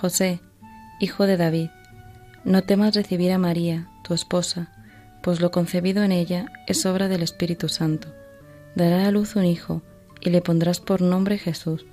[0.00, 0.40] José,
[1.00, 1.70] hijo de David,
[2.44, 4.70] no temas recibir a María, tu esposa,
[5.22, 8.08] pues lo concebido en ella es obra del Espíritu Santo.
[8.74, 9.82] Dará a luz un hijo,
[10.20, 11.86] y le pondrás por nombre Jesús,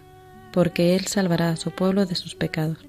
[0.51, 2.85] porque él salvará a su pueblo de sus pecados.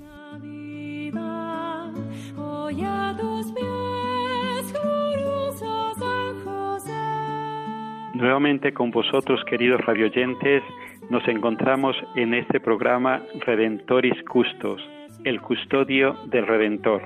[8.15, 10.63] Nuevamente con vosotros, queridos radioyentes,
[11.11, 14.81] nos encontramos en este programa Redentoris Custos,
[15.25, 17.03] el custodio del Redentor.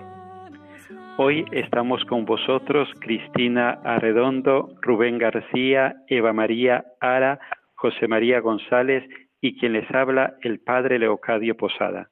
[1.18, 7.38] Hoy estamos con vosotros Cristina Arredondo, Rubén García, Eva María Ara,
[7.74, 9.04] José María González
[9.40, 12.08] y quien les habla el Padre Leocadio Posada.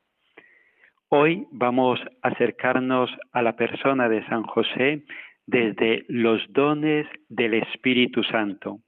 [1.09, 5.05] Hoy vamos a acercarnos a la persona de San José
[5.47, 8.81] desde los dones del Espíritu Santo.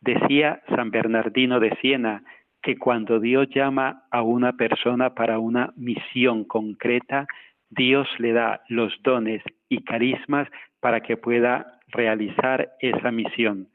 [0.00, 2.22] Decía San Bernardino de Siena
[2.64, 7.26] que cuando Dios llama a una persona para una misión concreta,
[7.68, 10.48] Dios le da los dones y carismas
[10.80, 13.68] para que pueda realizar esa misión.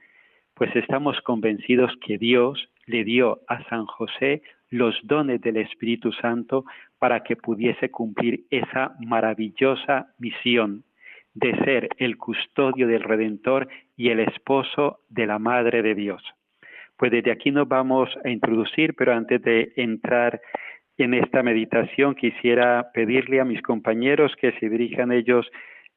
[0.55, 4.41] Pues estamos convencidos que Dios le dio a San José
[4.71, 6.65] los dones del Espíritu Santo
[6.97, 10.83] para que pudiese cumplir esa maravillosa misión
[11.35, 16.23] de ser el custodio del Redentor y el esposo de la Madre de Dios.
[16.99, 20.41] Pues desde aquí nos vamos a introducir, pero antes de entrar
[20.97, 25.49] en esta meditación quisiera pedirle a mis compañeros que se dirijan ellos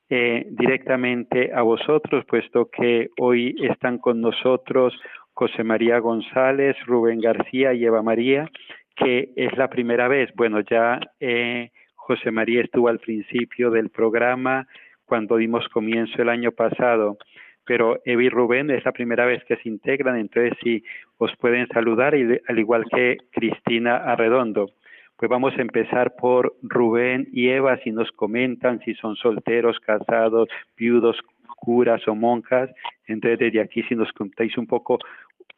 [0.09, 4.95] eh, directamente a vosotros, puesto que hoy están con nosotros
[5.33, 8.49] José María González, Rubén García y Eva María,
[8.95, 10.31] que es la primera vez.
[10.37, 14.69] Bueno, ya eh, José María estuvo al principio del programa
[15.05, 17.19] cuando dimos comienzo el año pasado,
[17.65, 20.83] pero Eva y Rubén es la primera vez que se integran, entonces si
[21.19, 24.71] os pueden saludar, y, al igual que Cristina Arredondo.
[25.17, 30.49] Pues vamos a empezar por Rubén y Eva, si nos comentan si son solteros, casados,
[30.77, 31.17] viudos,
[31.57, 32.71] curas o monjas.
[33.07, 34.99] Entonces, desde aquí, si nos contáis un poco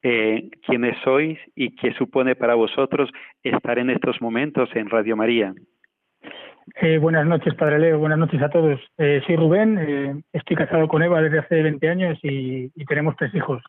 [0.02, 3.10] eh, quiénes sois y qué supone para vosotros
[3.42, 5.54] estar en estos momentos en Radio María.
[6.76, 7.98] Eh, buenas noches, Padre Leo.
[7.98, 8.80] Buenas noches a todos.
[8.98, 9.78] Eh, soy Rubén.
[9.78, 13.62] eh, estoy casado con Eva desde hace 20 años y, y tenemos tres hijos.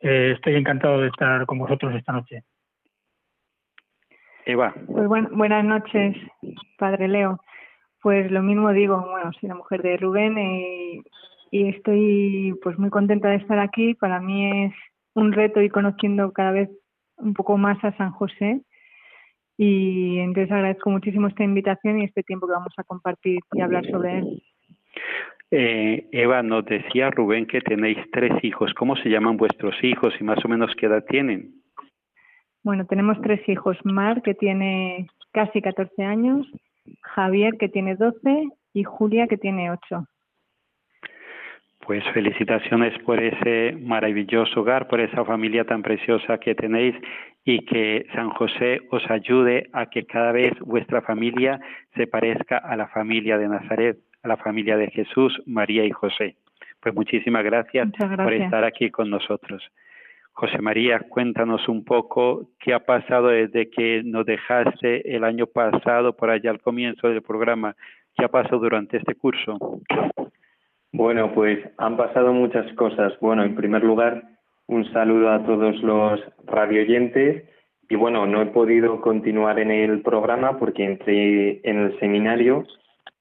[0.00, 2.42] Eh, estoy encantado de estar con vosotros esta noche.
[4.46, 4.72] Eva.
[4.86, 6.16] Pues buen- buenas noches,
[6.78, 7.40] Padre Leo.
[8.00, 11.02] Pues lo mismo digo, bueno, soy la mujer de Rubén y,
[11.50, 13.94] y estoy pues muy contenta de estar aquí.
[13.94, 14.74] Para mí es
[15.14, 16.70] un reto ir conociendo cada vez
[17.16, 18.62] un poco más a San José
[19.58, 23.84] y entonces agradezco muchísimo esta invitación y este tiempo que vamos a compartir y hablar
[23.90, 24.42] sobre él.
[25.50, 28.72] Eh, Eva, nos decía Rubén que tenéis tres hijos.
[28.74, 31.54] ¿Cómo se llaman vuestros hijos y más o menos qué edad tienen?
[32.62, 36.46] Bueno, tenemos tres hijos, Mar, que tiene casi 14 años,
[37.02, 40.06] Javier, que tiene 12 y Julia, que tiene 8.
[41.88, 46.94] Pues felicitaciones por ese maravilloso hogar, por esa familia tan preciosa que tenéis
[47.46, 51.58] y que San José os ayude a que cada vez vuestra familia
[51.96, 56.36] se parezca a la familia de Nazaret, a la familia de Jesús, María y José.
[56.78, 59.66] Pues muchísimas gracias, por estar aquí con nosotros.
[60.32, 66.14] José María, cuéntanos un poco qué ha pasado desde que nos dejaste el año pasado,
[66.14, 67.74] por allá al comienzo del programa.
[68.14, 69.56] ¿Qué ha pasado durante este curso?
[70.92, 73.12] Bueno, pues han pasado muchas cosas.
[73.20, 74.22] Bueno, en primer lugar,
[74.66, 77.44] un saludo a todos los radioyentes.
[77.90, 82.66] Y bueno, no he podido continuar en el programa porque entré en el seminario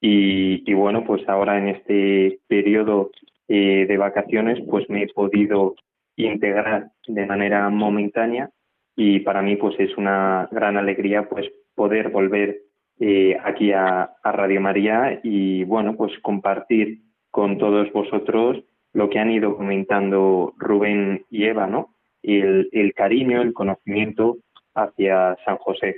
[0.02, 3.12] y, bueno, pues ahora en este periodo
[3.48, 5.76] eh, de vacaciones, pues me he podido
[6.18, 8.50] integrar de manera momentánea
[8.96, 12.58] y para mí pues es una gran alegría pues poder volver
[13.00, 17.00] eh, aquí a, Radio María y bueno pues compartir
[17.38, 18.64] con todos vosotros
[18.94, 21.94] lo que han ido comentando Rubén y Eva, ¿no?
[22.24, 24.38] El, el cariño, el conocimiento
[24.74, 25.98] hacia San José.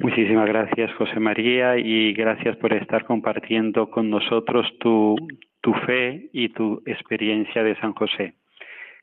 [0.00, 5.14] Muchísimas gracias, José María, y gracias por estar compartiendo con nosotros tu,
[5.60, 8.34] tu fe y tu experiencia de San José.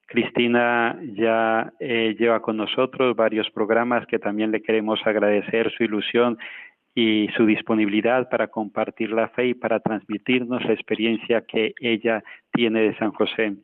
[0.05, 6.37] Cristina ya eh, lleva con nosotros varios programas que también le queremos agradecer su ilusión
[6.95, 12.81] y su disponibilidad para compartir la fe y para transmitirnos la experiencia que ella tiene
[12.81, 13.55] de San José.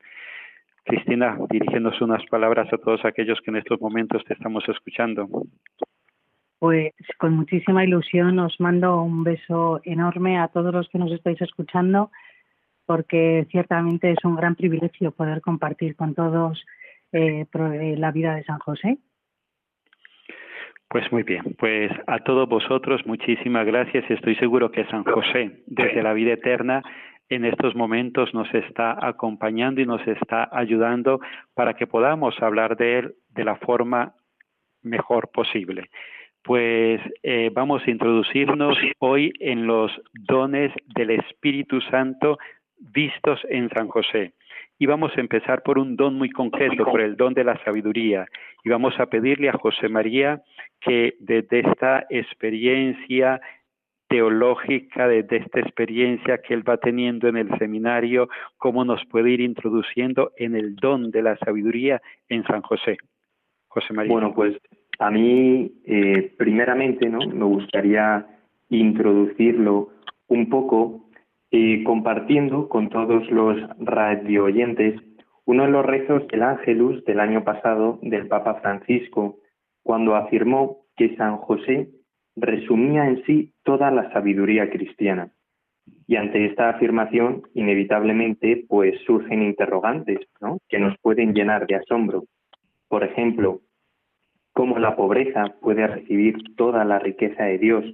[0.83, 5.27] Cristina, dirigiéndonos unas palabras a todos aquellos que en estos momentos te estamos escuchando.
[6.57, 11.39] Pues con muchísima ilusión os mando un beso enorme a todos los que nos estáis
[11.41, 12.09] escuchando
[12.89, 16.65] porque ciertamente es un gran privilegio poder compartir con todos
[17.11, 18.97] eh, eh, la vida de San José.
[20.89, 24.09] Pues muy bien, pues a todos vosotros muchísimas gracias.
[24.09, 26.81] Estoy seguro que San José, desde la vida eterna,
[27.29, 31.19] en estos momentos nos está acompañando y nos está ayudando
[31.53, 34.15] para que podamos hablar de él de la forma
[34.81, 35.91] mejor posible.
[36.41, 42.39] Pues eh, vamos a introducirnos hoy en los dones del Espíritu Santo
[42.79, 44.33] vistos en San José.
[44.79, 48.25] Y vamos a empezar por un don muy concreto, por el don de la sabiduría.
[48.63, 50.41] Y vamos a pedirle a José María
[50.79, 53.41] que desde esta experiencia
[54.07, 59.41] teológica, desde esta experiencia que él va teniendo en el seminario, cómo nos puede ir
[59.41, 62.97] introduciendo en el don de la sabiduría en San José.
[63.67, 64.11] José María.
[64.11, 64.57] Bueno, pues
[64.97, 67.19] a mí, eh, primeramente, ¿no?
[67.19, 68.25] Me gustaría
[68.69, 69.89] introducirlo
[70.27, 71.08] un poco
[71.51, 75.01] y compartiendo con todos los radio oyentes
[75.45, 79.39] uno de los rezos del Ángelus del año pasado del Papa Francisco,
[79.81, 81.89] cuando afirmó que San José
[82.35, 85.31] resumía en sí toda la sabiduría cristiana.
[86.05, 90.19] Y ante esta afirmación, inevitablemente, pues surgen interrogantes.
[90.67, 92.25] Que nos pueden llenar de asombro.
[92.87, 93.61] Por ejemplo,
[94.53, 97.85] ¿cómo la pobreza puede recibir toda la riqueza de Dios?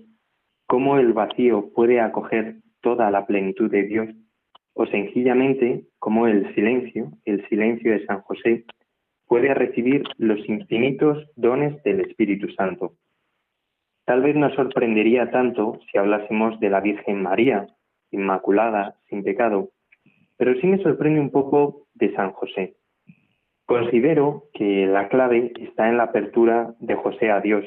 [0.68, 4.10] ¿Cómo el vacío puede acoger toda la plenitud de Dios,
[4.76, 8.64] o sencillamente como el silencio, el silencio de San José,
[9.28, 12.94] puede recibir los infinitos dones del Espíritu Santo.
[14.06, 17.66] Tal vez nos sorprendería tanto si hablásemos de la Virgen María,
[18.12, 19.70] inmaculada, sin pecado,
[20.38, 22.76] pero sí me sorprende un poco de San José.
[23.66, 27.66] Considero que la clave está en la apertura de José a Dios,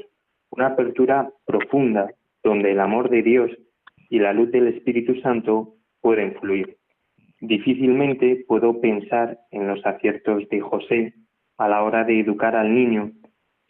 [0.51, 2.15] una apertura profunda
[2.45, 3.51] donde el amor de Dios
[4.09, 6.77] y la luz del Espíritu Santo pueden fluir.
[7.41, 11.15] Difícilmente puedo pensar en los aciertos de José
[11.57, 13.13] a la hora de educar al niño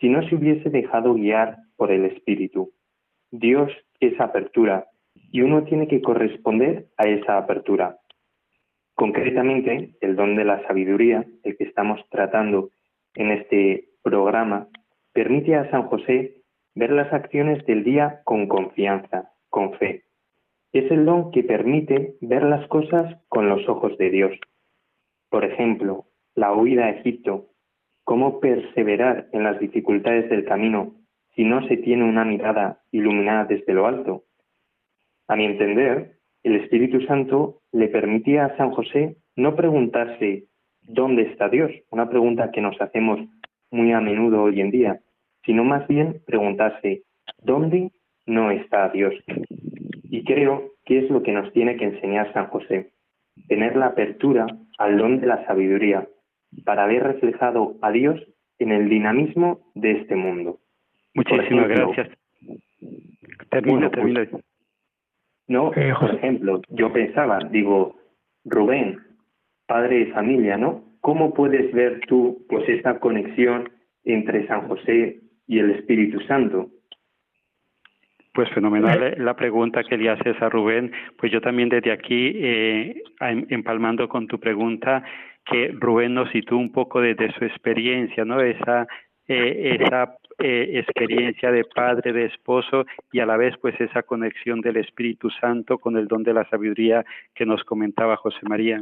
[0.01, 2.73] si no se hubiese dejado guiar por el Espíritu.
[3.31, 3.71] Dios
[4.01, 4.87] es apertura
[5.31, 7.99] y uno tiene que corresponder a esa apertura.
[8.95, 12.71] Concretamente, el don de la sabiduría, el que estamos tratando
[13.15, 14.69] en este programa,
[15.13, 16.43] permite a San José
[16.75, 20.05] ver las acciones del día con confianza, con fe.
[20.73, 24.33] Es el don que permite ver las cosas con los ojos de Dios.
[25.31, 27.49] Por ejemplo, la huida a Egipto,
[28.05, 30.95] cómo perseverar en las dificultades del camino
[31.35, 34.25] si no se tiene una mirada iluminada desde lo alto.
[35.27, 40.47] A mi entender, el Espíritu Santo le permitía a San José no preguntarse
[40.83, 41.71] ¿dónde está Dios?
[41.91, 43.21] Una pregunta que nos hacemos
[43.71, 45.01] muy a menudo hoy en día,
[45.45, 47.03] sino más bien preguntarse
[47.43, 47.93] ¿dónde
[48.27, 49.15] no está Dios?
[50.11, 52.93] Y creo que es lo que nos tiene que enseñar San José,
[53.47, 54.47] tener la apertura
[54.79, 56.09] al don de la sabiduría
[56.65, 58.21] para ver reflejado a Dios
[58.59, 60.59] en el dinamismo de este mundo.
[61.15, 62.09] Muchísimas gracias.
[63.51, 64.27] Termina, termina.
[64.27, 64.45] Pues,
[65.47, 67.97] no, eh, por ejemplo, yo pensaba, digo,
[68.45, 68.99] Rubén,
[69.67, 70.85] padre de familia, ¿no?
[71.01, 73.71] ¿Cómo puedes ver tú pues esta conexión
[74.05, 76.71] entre San José y el Espíritu Santo?
[78.39, 80.93] Pues fenomenal eh, la pregunta que le haces a Rubén.
[81.19, 83.03] Pues yo también desde aquí, eh,
[83.49, 85.03] empalmando con tu pregunta,
[85.45, 88.41] que Rubén nos sitúa un poco desde su experiencia, ¿no?
[88.41, 88.87] Esa,
[89.27, 94.77] eh, esa experiencia de padre, de esposo y a la vez pues esa conexión del
[94.77, 97.05] Espíritu Santo con el don de la sabiduría
[97.35, 98.81] que nos comentaba José María.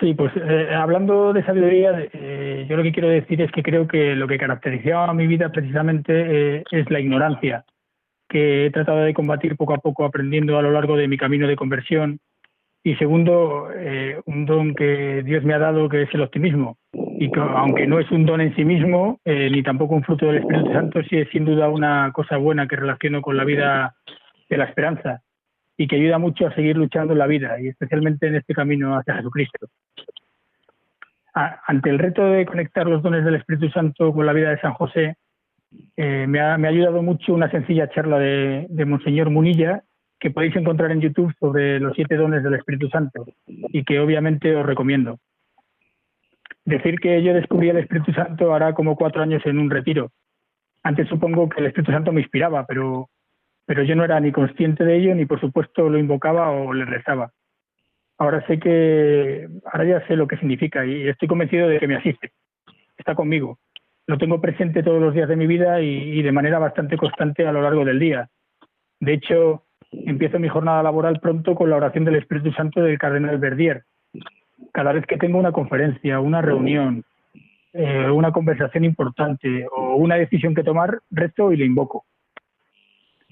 [0.00, 0.32] Sí, pues
[0.76, 2.08] hablando de sabiduría,
[2.66, 6.64] yo lo que quiero decir es que creo que lo que caracterizaba mi vida precisamente
[6.72, 7.64] es la ignorancia
[8.28, 11.48] que he tratado de combatir poco a poco aprendiendo a lo largo de mi camino
[11.48, 12.20] de conversión
[12.84, 17.30] y segundo, eh, un don que Dios me ha dado que es el optimismo y
[17.30, 20.38] que aunque no es un don en sí mismo eh, ni tampoco un fruto del
[20.38, 23.94] Espíritu Santo, sí es sin duda una cosa buena que relaciono con la vida
[24.48, 25.22] de la esperanza
[25.76, 28.96] y que ayuda mucho a seguir luchando en la vida y especialmente en este camino
[28.96, 29.66] hacia Jesucristo.
[31.34, 34.72] ante el reto de conectar los dones del Espíritu Santo con la vida de San
[34.72, 35.16] José,
[35.96, 39.82] eh, me, ha, ayudado mucho una sencilla charla de, de Monseñor Munilla
[40.18, 44.54] que podéis encontrar en YouTube sobre los siete dones del Espíritu Santo y que obviamente
[44.56, 45.18] os recomiendo.
[46.64, 50.10] Decir que yo descubrí el Espíritu Santo hará como cuatro años en un retiro.
[50.82, 53.08] Antes supongo que el Espíritu Santo me inspiraba, pero,
[53.64, 56.84] pero yo no era ni consciente de ello ni por supuesto lo invocaba o le
[56.84, 57.32] rezaba.
[58.18, 61.96] Ahora sé que, ahora ya sé lo que significa y estoy convencido de que me
[61.96, 62.32] asiste.
[62.96, 63.58] Está conmigo.
[64.08, 67.52] Lo tengo presente todos los días de mi vida y, de manera bastante constante a
[67.52, 68.30] lo largo del día.
[69.00, 73.36] De hecho, empiezo mi jornada laboral pronto con la oración del Espíritu Santo del Cardenal
[73.36, 73.84] Verdier.
[74.72, 77.04] Cada vez que tengo una conferencia, una reunión,
[77.74, 82.06] eh, una conversación importante o una decisión que tomar, rezo y le invoco.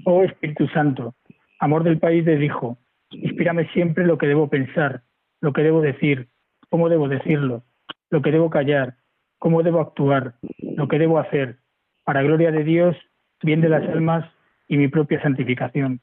[0.04, 1.14] Oh Espíritu Santo,
[1.58, 2.76] amor del país de Hijo,
[3.12, 5.04] inspírame siempre lo que debo pensar,
[5.40, 6.28] lo que debo decir,
[6.68, 7.62] cómo debo decirlo,
[8.10, 8.96] lo que debo callar,
[9.38, 11.56] cómo debo actuar, lo que debo hacer,
[12.04, 12.96] para gloria de Dios,
[13.42, 14.24] bien de las almas
[14.68, 16.00] y mi propia santificación.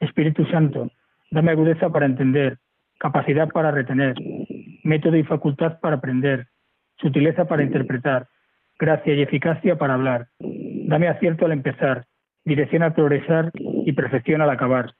[0.00, 0.90] Espíritu Santo,
[1.30, 2.58] dame agudeza para entender,
[2.98, 4.14] capacidad para retener,
[4.84, 6.46] método y facultad para aprender,
[6.98, 8.28] sutileza para interpretar,
[8.78, 10.28] gracia y eficacia para hablar.
[10.38, 12.06] Dame acierto al empezar,
[12.44, 14.92] dirección al progresar y perfección al acabar.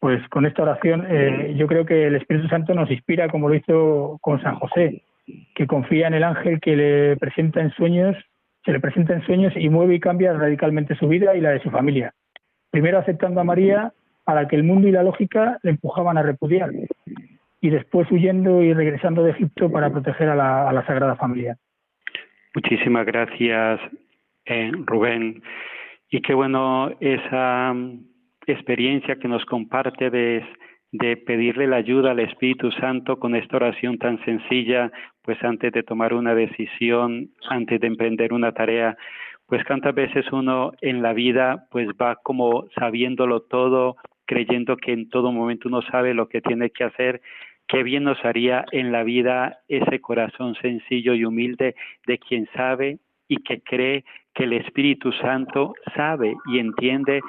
[0.00, 3.54] Pues con esta oración eh, yo creo que el Espíritu Santo nos inspira como lo
[3.54, 5.02] hizo con San José,
[5.54, 8.16] que confía en el ángel que le presenta en sueños,
[8.64, 11.60] se le presenta en sueños y mueve y cambia radicalmente su vida y la de
[11.60, 12.12] su familia.
[12.70, 13.92] Primero aceptando a María
[14.26, 16.70] a la que el mundo y la lógica le empujaban a repudiar,
[17.60, 20.34] y después huyendo y regresando de Egipto para proteger a
[20.72, 21.56] la, Sagrada Familia.
[22.54, 23.80] Muchísimas gracias,
[24.44, 25.42] eh, Rubén.
[26.10, 28.00] Y qué bueno esa mm,
[28.46, 30.44] experiencia que nos comparte de,
[30.96, 34.90] de pedirle la ayuda al Espíritu Santo con esta oración tan sencilla,
[35.22, 38.96] pues antes de tomar una decisión, antes de emprender una tarea,
[39.46, 45.08] pues cuántas veces uno en la vida pues va como sabiéndolo todo, creyendo que en
[45.08, 47.20] todo momento uno sabe lo que tiene que hacer,
[47.68, 51.74] qué bien nos haría en la vida ese corazón sencillo y humilde
[52.06, 52.98] de quien sabe
[53.28, 57.20] y que cree que el Espíritu Santo sabe y entiende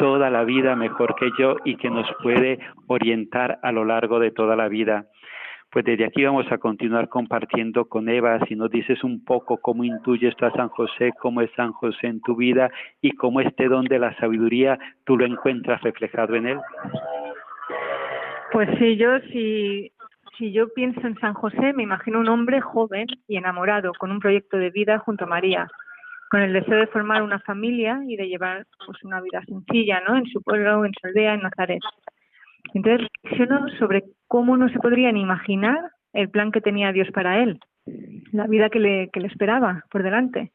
[0.00, 4.30] toda la vida mejor que yo y que nos puede orientar a lo largo de
[4.30, 5.04] toda la vida.
[5.70, 9.84] Pues desde aquí vamos a continuar compartiendo con Eva, si nos dices un poco cómo
[9.84, 12.70] intuyes tú a San José, cómo es San José en tu vida
[13.02, 16.58] y cómo este don de la sabiduría tú lo encuentras reflejado en él.
[18.52, 19.92] Pues sí, yo si,
[20.38, 24.18] si yo pienso en San José, me imagino un hombre joven y enamorado, con un
[24.18, 25.68] proyecto de vida junto a María,
[26.30, 30.16] con el deseo de formar una familia y de llevar pues una vida sencilla, ¿no?
[30.16, 31.80] En su pueblo, en su aldea, en Nazaret.
[32.72, 37.58] Entonces reflexiono sobre cómo no se podrían imaginar el plan que tenía Dios para él,
[38.30, 40.52] la vida que le, que le esperaba por delante.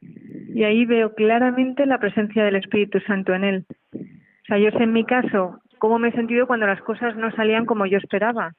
[0.00, 3.66] Y ahí veo claramente la presencia del Espíritu Santo en él.
[3.92, 7.30] O sea, yo sé en mi caso cómo me he sentido cuando las cosas no
[7.32, 8.54] salían como yo esperaba.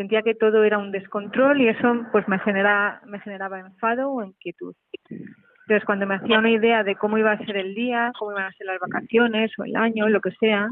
[0.00, 4.24] Sentía que todo era un descontrol y eso pues me genera, me generaba enfado o
[4.24, 4.74] inquietud.
[5.10, 8.46] Entonces, cuando me hacía una idea de cómo iba a ser el día, cómo iban
[8.46, 10.70] a ser las vacaciones o el año, lo que sea,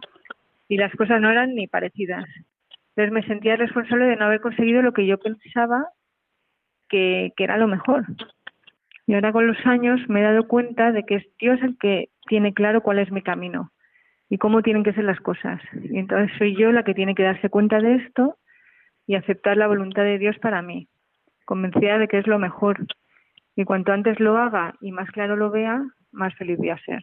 [0.67, 2.25] y las cosas no eran ni parecidas.
[2.97, 5.89] Entonces me sentía responsable de no haber conseguido lo que yo pensaba
[6.89, 8.07] que, que era lo mejor.
[9.07, 12.09] Y ahora con los años me he dado cuenta de que es Dios el que
[12.29, 13.73] tiene claro cuál es mi camino
[14.31, 15.61] y cómo tienen que ser las cosas.
[15.83, 18.39] Y entonces soy yo la que tiene que darse cuenta de esto
[19.09, 20.87] y aceptar la voluntad de Dios para mí,
[21.47, 22.87] convencida de que es lo mejor.
[23.57, 27.03] Y cuanto antes lo haga y más claro lo vea, más feliz voy a ser.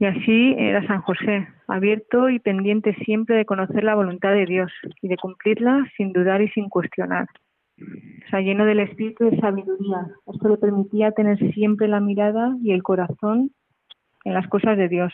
[0.00, 4.72] Y así era San José, abierto y pendiente siempre de conocer la voluntad de Dios
[5.02, 7.26] y de cumplirla sin dudar y sin cuestionar.
[7.78, 10.06] O sea, lleno del espíritu de sabiduría.
[10.26, 13.50] Esto le permitía tener siempre la mirada y el corazón
[14.24, 15.12] en las cosas de Dios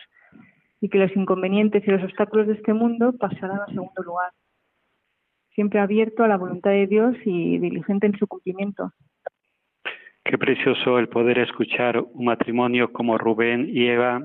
[0.80, 4.30] y que los inconvenientes y los obstáculos de este mundo pasaran a segundo lugar.
[5.54, 8.90] Siempre abierto a la voluntad de Dios y diligente en su cumplimiento.
[10.24, 14.22] Qué precioso el poder escuchar un matrimonio como Rubén y Eva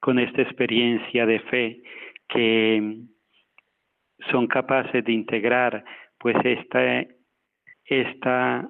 [0.00, 1.82] con esta experiencia de fe
[2.28, 2.98] que
[4.30, 5.84] son capaces de integrar
[6.18, 7.06] pues esta,
[7.84, 8.68] esta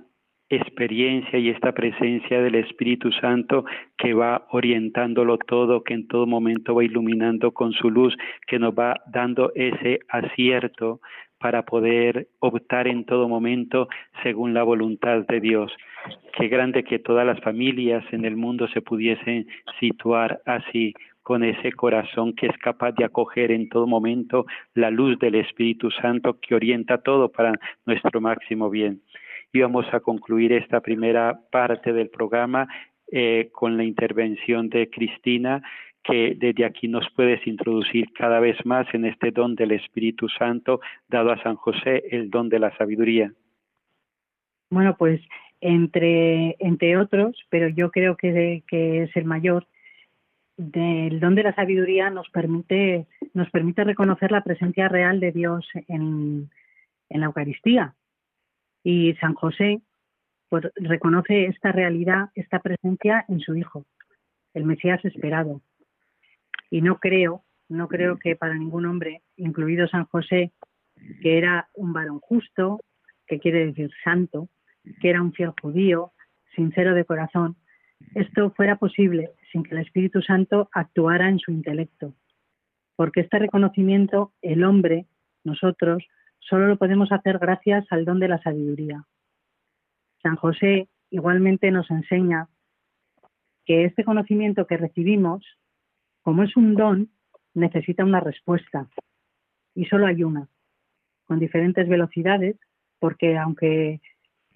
[0.49, 3.65] experiencia y esta presencia del Espíritu Santo
[3.97, 8.15] que va orientándolo todo, que en todo momento va iluminando con su luz,
[8.47, 11.01] que nos va dando ese acierto
[11.45, 13.87] para poder optar en todo momento
[14.23, 15.71] según la voluntad de Dios.
[16.39, 19.47] Qué grande que todas las familias en el mundo se pudiesen
[19.79, 25.19] situar así, con ese corazón que es capaz de acoger en todo momento la luz
[25.19, 27.53] del Espíritu Santo que orienta todo para
[27.85, 29.03] nuestro máximo bien.
[29.53, 32.69] Y vamos a concluir esta primera parte del programa
[33.13, 35.63] eh, con la intervención de Cristina,
[36.05, 40.81] que desde aquí nos puedes introducir cada vez más en este don del Espíritu Santo
[41.09, 43.33] dado a San José, el don de la sabiduría.
[44.71, 45.21] Bueno, pues
[45.61, 49.67] entre, entre otros, pero yo creo que, que es el mayor,
[50.57, 55.67] del don de la sabiduría nos permite, nos permite reconocer la presencia real de Dios
[55.89, 56.51] en,
[57.09, 57.95] en la Eucaristía.
[58.83, 59.81] Y San José
[60.49, 63.87] pues, reconoce esta realidad, esta presencia en su Hijo,
[64.53, 65.63] el Mesías esperado.
[66.75, 70.51] Y no creo, no creo que para ningún hombre, incluido San José,
[71.23, 72.81] que era un varón justo,
[73.29, 74.49] que quiere decir santo,
[75.01, 76.11] que era un fiel judío,
[76.57, 77.55] sincero de corazón,
[78.17, 82.17] esto fuera posible sin que el Espíritu Santo actuara en su intelecto.
[82.97, 85.07] Porque este reconocimiento, el hombre,
[85.45, 86.03] nosotros,
[86.41, 89.05] solo lo podemos hacer gracias al don de la sabiduría.
[90.25, 92.49] San José igualmente nos enseña
[93.65, 95.45] que este conocimiento que recibimos,
[96.25, 97.11] como es un don,
[97.55, 98.89] necesita una respuesta.
[99.75, 100.49] Y solo hay una,
[101.27, 102.57] con diferentes velocidades,
[102.99, 104.01] porque aunque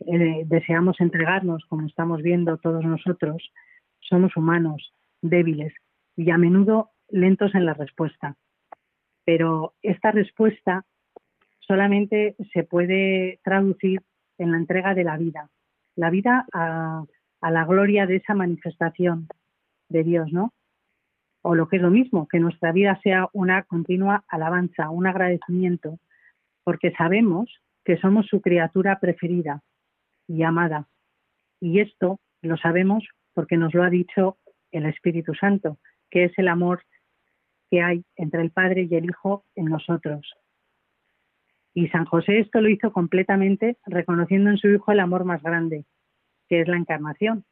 [0.07, 3.53] eh, deseamos entregarnos, como estamos viendo todos nosotros,
[4.01, 5.73] somos humanos, débiles
[6.17, 8.37] y a menudo lentos en la respuesta.
[9.25, 10.85] Pero esta respuesta
[11.61, 14.01] solamente se puede traducir
[14.39, 15.51] en la entrega de la vida,
[15.97, 17.05] la vida a,
[17.43, 19.29] la gloria de esa manifestación
[19.89, 20.53] de Dios, ¿no?
[21.51, 25.99] O lo que es lo mismo, que nuestra vida sea una continua alabanza, un agradecimiento,
[26.63, 29.63] porque sabemos que somos su criatura preferida
[30.27, 30.89] y amada.
[31.59, 34.37] Y esto lo sabemos porque nos lo ha dicho
[34.73, 35.79] el Espíritu Santo,
[36.11, 36.83] que es el amor
[37.71, 40.31] que hay entre el Padre y el Hijo en nosotros.
[41.73, 45.87] Y San José esto lo hizo completamente reconociendo en su Hijo el amor más grande,
[46.47, 47.47] que es la encarnación,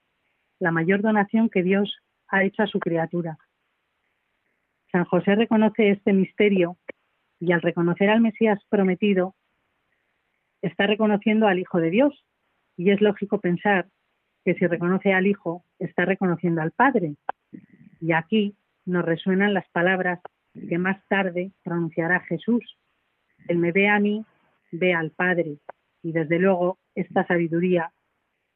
[0.58, 1.96] la mayor donación que Dios
[2.28, 3.38] ha hecho a su criatura.
[4.96, 6.78] San José reconoce este misterio
[7.38, 9.34] y al reconocer al Mesías prometido,
[10.62, 12.24] está reconociendo al Hijo de Dios.
[12.78, 13.88] Y es lógico pensar
[14.42, 17.16] que si reconoce al Hijo, está reconociendo al Padre.
[18.00, 18.56] Y aquí
[18.86, 20.18] nos resuenan las palabras
[20.54, 22.64] que más tarde pronunciará Jesús
[23.48, 24.24] el me ve a mí,
[24.72, 25.58] ve al Padre.
[26.02, 27.92] Y desde luego esta sabiduría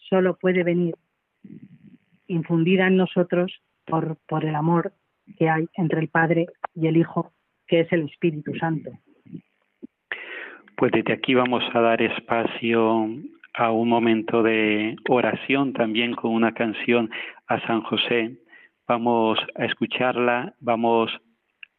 [0.08, 0.94] solo puede venir
[2.28, 4.94] infundida en nosotros por, por el amor
[5.38, 7.32] que hay entre el Padre y el Hijo,
[7.66, 8.90] que es el Espíritu Santo.
[10.76, 13.08] Pues desde aquí vamos a dar espacio
[13.54, 17.10] a un momento de oración también con una canción
[17.46, 18.38] a San José.
[18.88, 21.10] Vamos a escucharla, vamos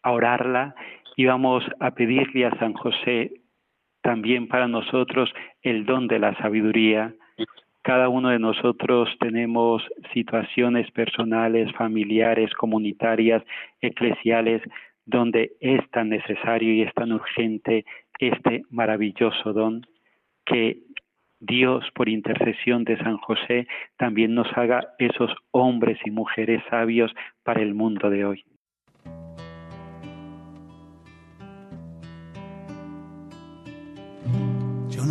[0.03, 0.75] a orarla
[1.15, 3.41] y vamos a pedirle a San José
[4.01, 7.13] también para nosotros el don de la sabiduría.
[7.83, 13.43] Cada uno de nosotros tenemos situaciones personales, familiares, comunitarias,
[13.81, 14.61] eclesiales,
[15.05, 17.85] donde es tan necesario y es tan urgente
[18.19, 19.85] este maravilloso don
[20.45, 20.77] que
[21.39, 23.67] Dios, por intercesión de San José,
[23.97, 27.11] también nos haga esos hombres y mujeres sabios
[27.43, 28.45] para el mundo de hoy.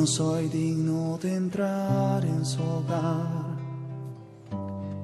[0.01, 3.59] No soy digno de entrar en su hogar,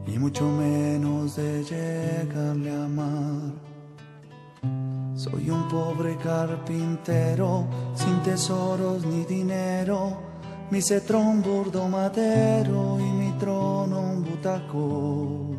[0.06, 3.52] y mucho menos de llegarle a amar.
[5.14, 10.16] Soy un pobre carpintero, sin tesoros ni dinero,
[10.70, 15.50] mi cetro un burdo madero y mi trono un butaco.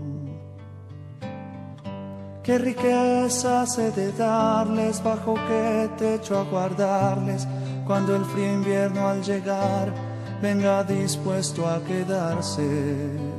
[2.42, 7.48] Qué riqueza he de darles, bajo qué techo a guardarles
[7.88, 9.94] cuando el frío invierno al llegar
[10.42, 13.38] venga dispuesto a quedarse.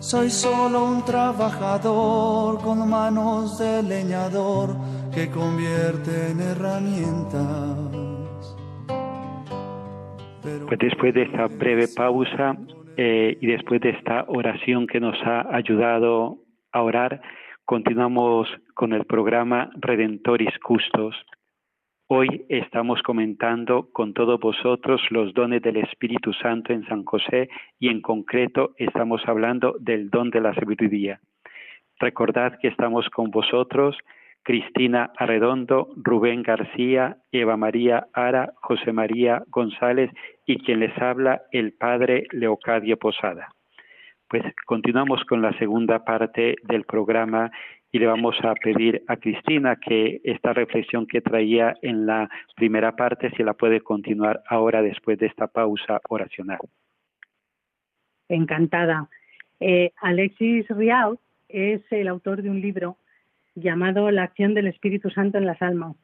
[0.00, 4.76] Soy solo un trabajador con manos de leñador
[5.14, 7.76] que convierte en herramientas.
[10.66, 12.56] Pues después de esta breve pausa
[12.96, 16.38] eh, y después de esta oración que nos ha ayudado
[16.72, 17.20] a orar,
[17.64, 21.14] continuamos con el programa Redentoris Custos.
[22.10, 27.88] Hoy estamos comentando con todos vosotros los dones del Espíritu Santo en San José y
[27.88, 31.20] en concreto estamos hablando del don de la sabiduría.
[32.00, 33.94] Recordad que estamos con vosotros
[34.42, 40.10] Cristina Arredondo, Rubén García, Eva María Ara, José María González
[40.46, 43.48] y quien les habla, el Padre Leocadio Posada.
[44.30, 47.50] Pues continuamos con la segunda parte del programa
[47.90, 52.94] y le vamos a pedir a Cristina que esta reflexión que traía en la primera
[52.96, 56.58] parte se la puede continuar ahora después de esta pausa oracional.
[58.28, 59.08] Encantada.
[59.60, 62.98] Eh, Alexis Riau es el autor de un libro
[63.54, 65.96] llamado La acción del Espíritu Santo en las almas.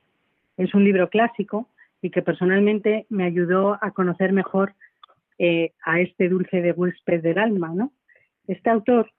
[0.56, 1.68] Es un libro clásico
[2.00, 4.74] y que personalmente me ayudó a conocer mejor
[5.38, 7.72] eh, a este dulce de huésped del alma.
[7.74, 7.92] ¿no?
[8.48, 9.10] Este autor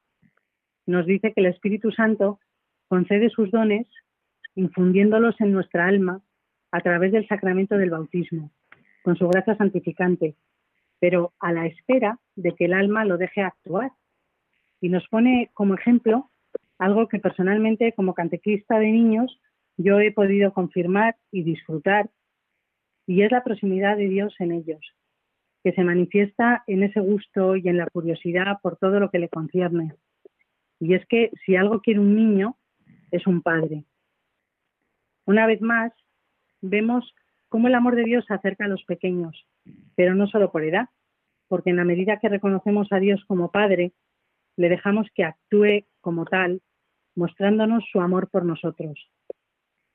[0.88, 2.40] nos dice que el Espíritu Santo
[2.88, 3.88] concede sus dones
[4.56, 6.22] infundiéndolos en nuestra alma
[6.72, 8.52] a través del sacramento del bautismo,
[9.04, 10.36] con su gracia santificante,
[11.00, 13.92] pero a la espera de que el alma lo deje actuar.
[14.82, 16.30] Y nos pone como ejemplo
[16.78, 19.40] algo que personalmente como catequista de niños
[19.78, 22.10] yo he podido confirmar y disfrutar,
[23.08, 24.80] y es la proximidad de Dios en ellos,
[25.64, 29.30] que se manifiesta en ese gusto y en la curiosidad por todo lo que le
[29.30, 29.94] concierne.
[30.80, 32.58] Y es que si algo quiere un niño,
[33.16, 33.84] es un padre.
[35.26, 35.92] Una vez más,
[36.62, 37.14] vemos
[37.50, 39.46] cómo el amor de Dios se acerca a los pequeños,
[39.96, 40.90] pero no solo por edad,
[41.48, 43.94] porque en la medida que reconocemos a Dios como Padre,
[44.58, 46.62] le dejamos que actúe como tal,
[47.16, 49.10] mostrándonos su amor por nosotros.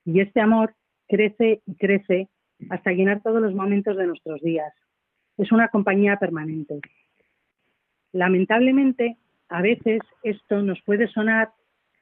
[0.05, 0.75] Y este amor
[1.07, 2.29] crece y crece
[2.69, 4.73] hasta llenar todos los momentos de nuestros días.
[5.37, 6.79] Es una compañía permanente.
[8.13, 9.17] Lamentablemente,
[9.49, 11.51] a veces esto nos puede sonar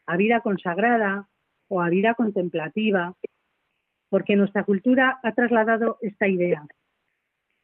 [0.10, 1.28] a vida consagrada
[1.68, 3.16] o a vida contemplativa,
[4.10, 6.66] porque nuestra cultura ha trasladado esta idea.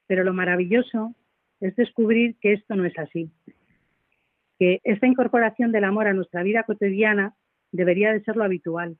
[0.07, 1.15] Pero lo maravilloso
[1.59, 3.31] es descubrir que esto no es así
[4.59, 7.35] que esta incorporación del amor a nuestra vida cotidiana
[7.71, 8.97] debería de ser lo habitual,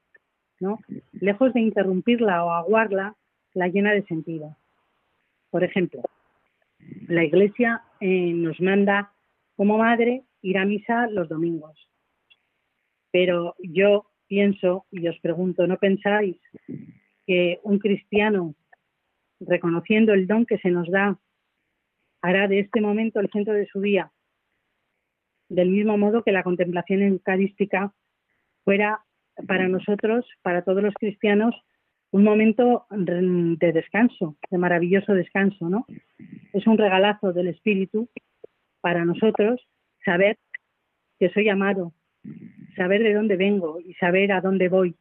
[0.60, 0.79] ¿no?
[1.13, 3.15] Lejos de interrumpirla o aguarla,
[3.53, 4.58] la llena de sentido.
[5.49, 6.01] Por ejemplo,
[7.08, 9.13] la Iglesia eh, nos manda
[9.55, 11.89] como madre ir a misa los domingos.
[13.15, 16.36] Pero yo pienso y os pregunto, ¿no pensáis
[17.25, 18.56] que un cristiano,
[19.39, 21.17] reconociendo el don que se nos da,
[22.21, 24.12] hará de este momento el centro de su día
[25.47, 27.93] del mismo modo que la contemplación eucarística
[28.65, 29.06] fuera
[29.47, 31.56] para nosotros, para todos los cristianos,
[32.12, 35.86] un momento de descanso, de maravilloso descanso, ¿no?
[36.51, 38.10] Es un regalazo del Espíritu
[38.82, 39.65] para nosotros
[40.04, 40.38] saber
[41.17, 41.93] que soy amado,
[42.76, 44.96] saber de dónde vengo y saber a dónde voy,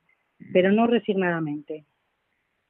[0.53, 1.85] pero no resignadamente,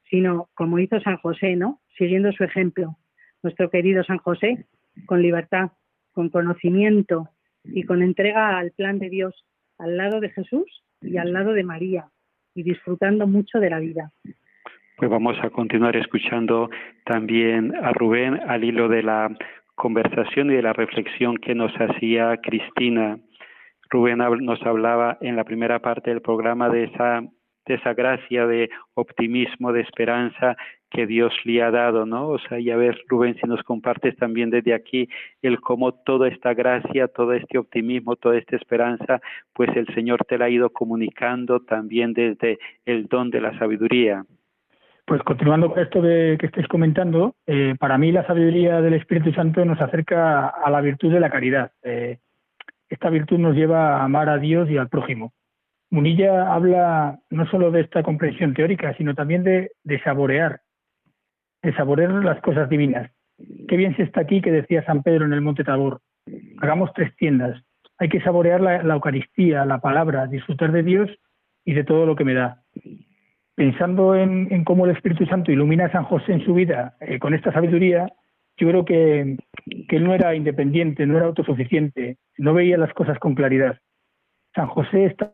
[0.09, 1.79] sino como hizo San José, ¿no?
[1.97, 2.97] Siguiendo su ejemplo,
[3.43, 4.65] nuestro querido San José,
[5.05, 5.71] con libertad,
[6.13, 7.29] con conocimiento,
[7.67, 9.45] y con entrega al plan de Dios,
[9.77, 12.05] al lado de Jesús y al lado de María,
[12.53, 14.11] y disfrutando mucho de la vida.
[14.97, 16.69] Pues vamos a continuar escuchando
[17.05, 19.35] también a Rubén al hilo de la
[19.75, 23.19] conversación y de la reflexión que nos hacía Cristina.
[23.95, 27.21] Rubén nos hablaba en la primera parte del programa de esa
[27.65, 30.57] de esa gracia de optimismo, de esperanza
[30.91, 32.27] que Dios le ha dado, ¿no?
[32.27, 35.07] O sea, y a ver, Rubén, si nos compartes también desde aquí
[35.41, 39.21] el cómo toda esta gracia, todo este optimismo, toda esta esperanza,
[39.53, 44.25] pues el Señor te la ha ido comunicando también desde el don de la sabiduría.
[45.05, 49.31] Pues continuando con esto de, que estáis comentando, eh, para mí la sabiduría del Espíritu
[49.31, 51.71] Santo nos acerca a la virtud de la caridad.
[51.81, 52.17] Eh,
[52.89, 55.33] esta virtud nos lleva a amar a Dios y al prójimo.
[55.91, 59.71] Munilla habla no solo de esta comprensión teórica, sino también de,
[60.03, 60.61] saborear,
[61.61, 63.11] de saborear las cosas divinas.
[63.67, 66.01] Qué bien se está aquí que decía San Pedro en el Monte Tabor.
[66.61, 67.61] Hagamos tres tiendas.
[67.97, 71.09] Hay que saborear la, Eucaristía, la palabra, disfrutar de Dios
[71.63, 72.61] y de todo lo que me da.
[73.55, 77.33] Pensando en, cómo el Espíritu Santo ilumina a San José en su vida eh, con
[77.33, 78.11] esta sabiduría,
[78.57, 79.37] yo creo que,
[79.89, 83.79] él no era independiente, no era autosuficiente, no veía las cosas con claridad.
[84.53, 85.33] San José está,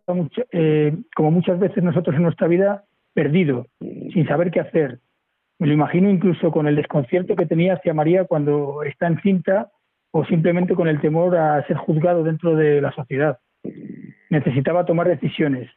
[0.51, 4.99] eh, como muchas veces nosotros en nuestra vida, perdido, sin saber qué hacer.
[5.59, 9.69] Me lo imagino incluso con el desconcierto que tenía hacia María cuando está encinta
[10.11, 13.37] o simplemente con el temor a ser juzgado dentro de la sociedad.
[14.29, 15.69] Necesitaba tomar decisiones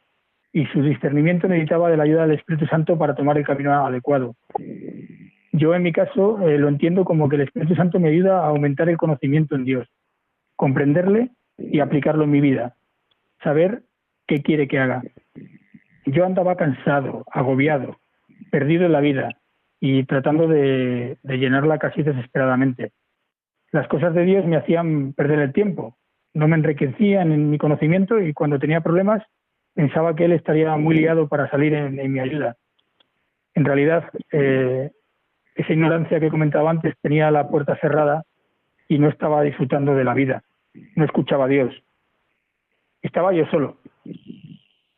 [0.51, 4.35] y su discernimiento necesitaba de la ayuda del Espíritu Santo para tomar el camino adecuado.
[5.57, 8.47] Yo en mi caso eh, lo entiendo como que el Espíritu Santo me ayuda a
[8.47, 9.87] aumentar el conocimiento en Dios,
[10.55, 12.75] comprenderle y aplicarlo en mi vida
[13.45, 13.83] saber
[14.27, 15.03] qué quiere que haga.
[16.05, 17.99] Yo andaba cansado, agobiado,
[18.51, 19.29] perdido en la vida
[19.79, 22.91] y tratando de, llenarla casi desesperadamente.
[23.71, 25.97] Las cosas de Dios me hacían perder el tiempo,
[26.33, 29.23] no me enriquecían en mi conocimiento y cuando tenía problemas
[29.73, 32.55] pensaba que Él estaría muy liado para salir en, en mi ayuda.
[33.53, 34.91] En realidad, eh,
[35.55, 38.23] esa ignorancia que comentaba antes tenía la puerta cerrada
[38.87, 40.43] y no estaba disfrutando de la vida,
[40.95, 41.73] no escuchaba a Dios.
[43.01, 43.77] Estaba yo solo,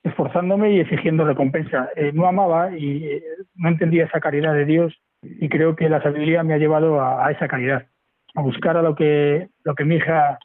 [0.03, 1.89] esforzándome y exigiendo recompensa.
[1.95, 3.23] Eh, no amaba y eh,
[3.55, 7.27] no entendía esa caridad de Dios y creo que la sabiduría me ha llevado a,
[7.27, 7.87] a, esa caridad,
[8.35, 10.39] a buscar a lo que, lo que mi hija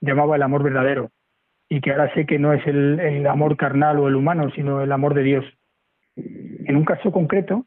[0.00, 1.10] llamaba el amor verdadero
[1.68, 4.82] y que ahora sé que no es el, el amor carnal o el humano, sino
[4.82, 5.44] el amor de Dios.
[6.16, 7.66] En un caso concreto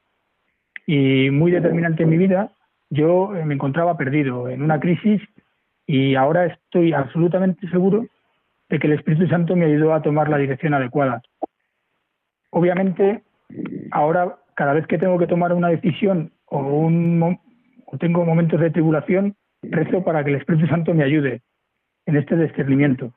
[0.92, 2.50] y muy determinante en mi vida,
[2.90, 5.22] yo eh, me encontraba perdido en una crisis
[5.86, 8.08] y ahora estoy absolutamente seguro
[8.70, 11.22] de que el Espíritu Santo me ayudó a tomar la dirección adecuada.
[12.50, 13.22] Obviamente,
[13.92, 17.40] ahora cada vez que tengo que tomar una decisión o, un,
[17.86, 21.44] o tengo momentos de tribulación, rezo para que el Espíritu Santo me ayude
[22.08, 23.14] en este discernimiento.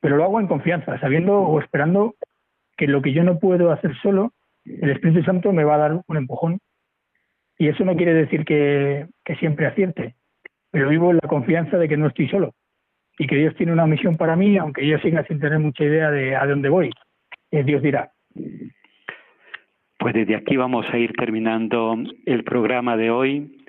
[0.00, 2.14] Pero lo hago en confianza, sabiendo o esperando
[2.76, 4.32] que lo que yo no puedo hacer solo,
[4.64, 6.58] el Espíritu Santo me va a dar un empujón.
[7.58, 9.06] Y eso no quiere decir que,
[9.38, 10.16] siempre acierte,
[10.70, 12.52] pero vivo en la confianza de que no estoy solo
[13.18, 16.10] y que Dios tiene una misión para mí, aunque yo siga sin tener mucha idea
[16.10, 16.90] de a dónde voy.
[17.50, 18.10] Eh, Dios dirá.
[19.98, 23.60] Pues desde aquí vamos a ir terminando el programa de hoy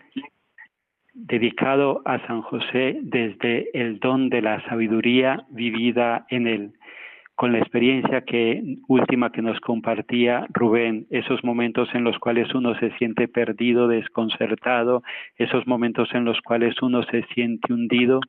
[1.13, 6.73] dedicado a San José desde el don de la sabiduría vivida en él,
[7.35, 12.75] con la experiencia que última que nos compartía Rubén, esos momentos en los cuales uno
[12.79, 15.01] se siente perdido, desconcertado,
[15.37, 18.19] esos momentos en los cuales uno se siente hundido,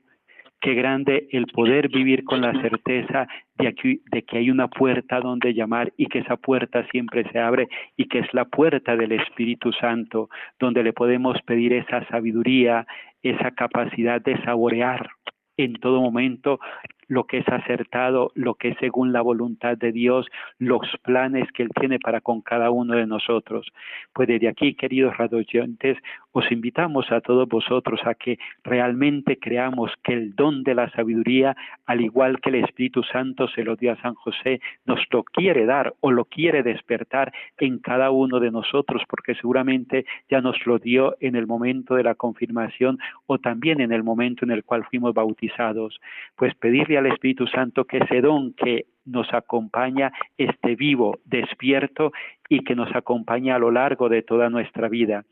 [0.62, 3.26] qué grande el poder vivir con la certeza
[3.58, 7.38] de, aquí, de, que hay una puerta donde llamar y que esa puerta siempre se
[7.40, 12.86] abre y que es la puerta del Espíritu Santo, donde le podemos pedir esa sabiduría,
[13.22, 15.10] esa capacidad de saborear
[15.56, 16.60] en todo momento
[17.08, 20.26] lo que es acertado, lo que es según la voluntad de Dios,
[20.58, 23.66] los planes que Él tiene para con cada uno de nosotros.
[24.12, 25.98] Pues desde aquí, queridos radioyentes,
[26.32, 31.56] os invitamos a todos vosotros a que realmente creamos que el don de la sabiduría,
[31.86, 35.66] al igual que el Espíritu Santo se lo dio a San José, nos lo quiere
[35.66, 40.78] dar o lo quiere despertar en cada uno de nosotros, porque seguramente ya nos lo
[40.78, 44.84] dio en el momento de la confirmación o también en el momento en el cual
[44.84, 46.00] fuimos bautizados.
[46.36, 52.12] Pues pedirle al Espíritu Santo que ese don que nos acompaña esté vivo, despierto
[52.48, 55.24] y que nos acompañe a lo largo de toda nuestra vida.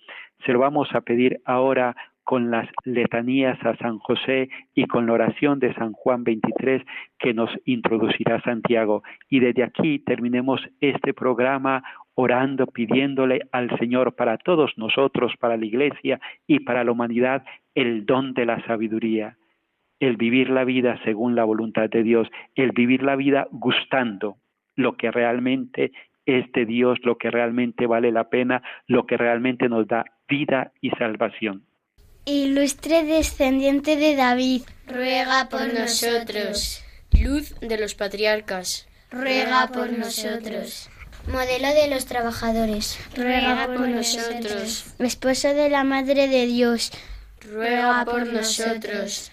[0.45, 1.95] Se lo vamos a pedir ahora
[2.25, 6.83] con las letanías a San José y con la oración de San Juan 23
[7.19, 9.03] que nos introducirá Santiago.
[9.29, 11.83] Y desde aquí terminemos este programa
[12.15, 17.45] orando, pidiéndole al Señor para todos nosotros, para la Iglesia y para la humanidad,
[17.75, 19.37] el don de la sabiduría
[20.01, 24.39] el vivir la vida según la voluntad de Dios, el vivir la vida gustando
[24.75, 25.93] lo que realmente
[26.27, 30.73] es de Dios, lo que realmente vale la pena, lo que realmente nos da vida
[30.81, 31.65] y salvación.
[32.25, 36.85] Ilustre descendiente de David, ruega por nosotros.
[37.23, 40.91] Luz de los patriarcas, ruega por nosotros.
[41.27, 44.95] Modelo de los trabajadores, ruega por nosotros.
[44.99, 46.93] Esposo de la Madre de Dios,
[47.53, 49.33] ruega por nosotros.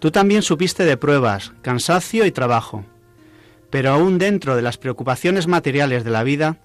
[0.00, 2.84] Tú también supiste de pruebas, cansancio y trabajo.
[3.70, 6.56] Pero aún dentro de las preocupaciones materiales de la vida,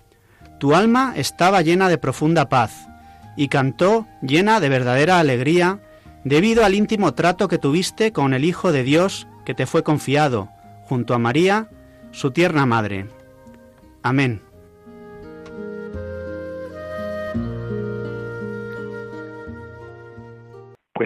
[0.59, 2.87] tu alma estaba llena de profunda paz
[3.35, 5.81] y cantó llena de verdadera alegría
[6.23, 10.49] debido al íntimo trato que tuviste con el Hijo de Dios que te fue confiado,
[10.83, 11.69] junto a María,
[12.11, 13.07] su tierna madre.
[14.01, 14.44] Amén.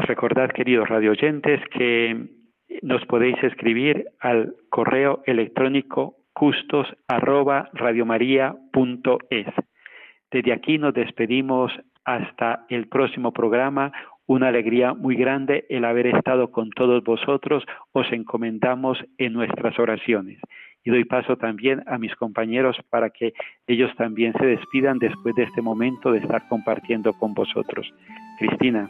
[0.10, 2.26] Recordad, queridos radioyentes, que
[2.82, 6.88] nos podéis escribir al correo electrónico custos
[10.32, 11.72] Desde aquí nos despedimos
[12.06, 13.91] hasta el próximo programa.
[14.26, 17.63] una alegría muy grande el haber estado con todos vosotros.
[17.93, 20.39] Os encomendamos en nuestras oraciones.
[20.84, 23.34] Y doy paso también a mis compañeros para que
[23.67, 27.91] ellos también se despidan después de este momento de estar compartiendo con vosotros.
[28.39, 28.88] Cristina.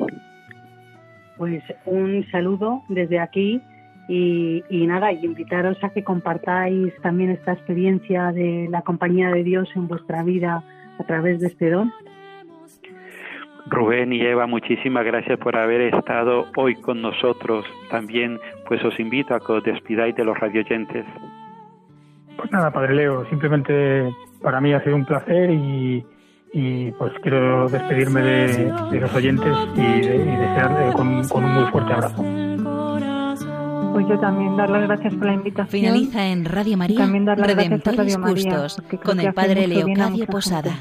[1.39, 3.61] Pues un saludo desde aquí
[4.09, 9.43] y, y, nada, y invitaros a que compartáis también esta experiencia de la compañía de
[9.43, 10.61] Dios en vuestra vida
[10.99, 11.93] a través de este don.
[13.67, 17.65] Rubén y Eva, muchísimas gracias por haber estado hoy con nosotros.
[17.89, 21.05] También pues os invito a que os despidáis de los radioyentes.
[22.35, 26.03] Pues nada, Padre Leo, simplemente para mí ha sido un placer y,
[26.53, 31.43] y pues quiero despedirme de, de los oyentes y, de, y desear eh, con, con
[31.43, 32.23] un muy fuerte abrazo.
[33.93, 35.81] Pues yo también dar las gracias por la invitación.
[35.81, 39.19] Finaliza en Radio María también dar las Redemptoris gracias a Radio María, Justos creo con
[39.19, 40.71] el Padre Leocadio Posada.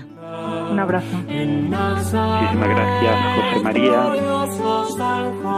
[0.70, 1.16] Un abrazo.
[1.16, 4.02] Muchísimas gracias, José María.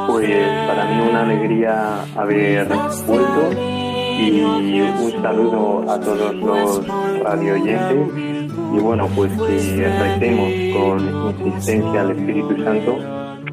[0.06, 2.68] Pues para mí una alegría haber
[3.06, 3.52] vuelto
[4.20, 6.86] y un saludo a todos los
[7.22, 8.29] radioyentes
[8.74, 12.98] y bueno, pues que recemos con insistencia al Espíritu Santo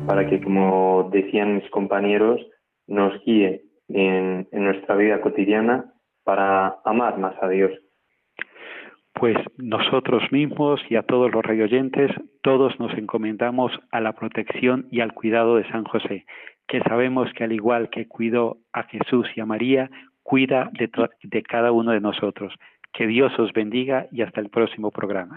[0.05, 2.39] para que, como decían mis compañeros,
[2.87, 7.71] nos guíe en, nuestra vida cotidiana para amar más a Dios.
[9.13, 12.11] Pues nosotros mismos y a todos los radioyentes,
[12.43, 16.25] todos nos encomendamos a la protección y al cuidado de San José,
[16.67, 19.89] que sabemos que al igual que cuidó a Jesús y a María,
[20.21, 20.89] cuida de,
[21.23, 22.53] de cada uno de nosotros.
[22.93, 25.35] Que Dios os bendiga y hasta el próximo programa.